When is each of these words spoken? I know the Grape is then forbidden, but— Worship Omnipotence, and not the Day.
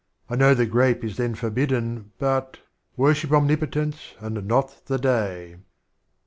I 0.31 0.35
know 0.35 0.55
the 0.55 0.65
Grape 0.65 1.03
is 1.03 1.17
then 1.17 1.35
forbidden, 1.35 2.09
but— 2.17 2.57
Worship 2.97 3.31
Omnipotence, 3.31 4.15
and 4.19 4.47
not 4.47 4.81
the 4.87 4.97
Day. 4.97 5.57